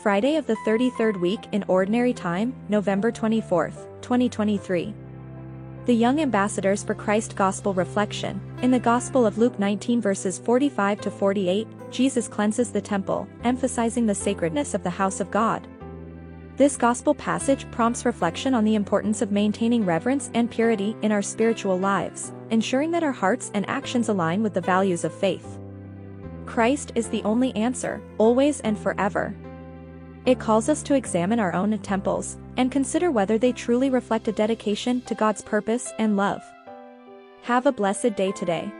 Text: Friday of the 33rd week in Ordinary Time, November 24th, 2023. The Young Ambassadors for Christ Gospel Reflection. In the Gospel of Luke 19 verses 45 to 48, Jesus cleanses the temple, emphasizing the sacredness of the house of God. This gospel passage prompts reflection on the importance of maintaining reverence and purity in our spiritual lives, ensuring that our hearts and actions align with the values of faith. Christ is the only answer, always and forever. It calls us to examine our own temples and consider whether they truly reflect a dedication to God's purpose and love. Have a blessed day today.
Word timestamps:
Friday 0.00 0.36
of 0.36 0.46
the 0.46 0.56
33rd 0.66 1.20
week 1.20 1.40
in 1.52 1.64
Ordinary 1.68 2.14
Time, 2.14 2.54
November 2.68 3.12
24th, 3.12 3.86
2023. 4.00 4.94
The 5.84 5.94
Young 5.94 6.20
Ambassadors 6.20 6.82
for 6.82 6.94
Christ 6.94 7.36
Gospel 7.36 7.74
Reflection. 7.74 8.40
In 8.62 8.70
the 8.70 8.80
Gospel 8.80 9.26
of 9.26 9.38
Luke 9.38 9.58
19 9.58 10.00
verses 10.00 10.38
45 10.38 11.02
to 11.02 11.10
48, 11.10 11.68
Jesus 11.90 12.26
cleanses 12.26 12.72
the 12.72 12.80
temple, 12.80 13.28
emphasizing 13.44 14.06
the 14.06 14.14
sacredness 14.14 14.74
of 14.74 14.82
the 14.82 14.90
house 14.90 15.20
of 15.20 15.30
God. 15.30 15.68
This 16.56 16.76
gospel 16.76 17.14
passage 17.14 17.70
prompts 17.70 18.04
reflection 18.04 18.54
on 18.54 18.64
the 18.64 18.74
importance 18.74 19.22
of 19.22 19.30
maintaining 19.30 19.84
reverence 19.84 20.30
and 20.34 20.50
purity 20.50 20.96
in 21.02 21.12
our 21.12 21.22
spiritual 21.22 21.78
lives, 21.78 22.32
ensuring 22.50 22.90
that 22.92 23.04
our 23.04 23.12
hearts 23.12 23.50
and 23.54 23.68
actions 23.68 24.08
align 24.08 24.42
with 24.42 24.54
the 24.54 24.60
values 24.60 25.04
of 25.04 25.14
faith. 25.14 25.58
Christ 26.46 26.92
is 26.94 27.08
the 27.08 27.22
only 27.22 27.54
answer, 27.54 28.02
always 28.18 28.60
and 28.60 28.76
forever. 28.78 29.34
It 30.24 30.38
calls 30.38 30.68
us 30.68 30.82
to 30.84 30.94
examine 30.94 31.40
our 31.40 31.52
own 31.52 31.76
temples 31.78 32.36
and 32.56 32.70
consider 32.70 33.10
whether 33.10 33.38
they 33.38 33.52
truly 33.52 33.90
reflect 33.90 34.28
a 34.28 34.32
dedication 34.32 35.00
to 35.02 35.14
God's 35.14 35.42
purpose 35.42 35.92
and 35.98 36.16
love. 36.16 36.42
Have 37.42 37.66
a 37.66 37.72
blessed 37.72 38.14
day 38.14 38.30
today. 38.30 38.72